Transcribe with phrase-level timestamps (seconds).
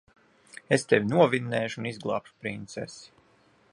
[0.77, 3.15] Es tevi novinnēšu un izglābšu princesi.